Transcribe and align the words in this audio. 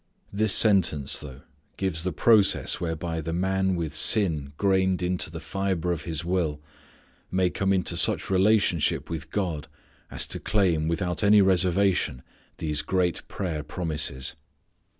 This 0.33 0.51
sentence 0.55 1.19
through 1.19 1.43
gives 1.77 2.03
the 2.03 2.11
process 2.11 2.79
whereby 2.81 3.21
the 3.21 3.33
man 3.33 3.75
with 3.75 3.93
sin 3.93 4.51
grained 4.57 5.03
into 5.03 5.29
the 5.29 5.39
fibre 5.39 5.91
of 5.91 6.05
his 6.05 6.25
will 6.25 6.59
may 7.29 7.51
come 7.51 7.71
into 7.71 7.95
such 7.95 8.27
relationship 8.31 9.11
with 9.11 9.29
God 9.29 9.67
as 10.09 10.25
to 10.25 10.39
claim 10.39 10.87
without 10.87 11.23
any 11.23 11.39
reservation 11.39 12.23
these 12.57 12.81
great 12.81 13.27
prayer 13.27 13.61
promises. 13.61 14.33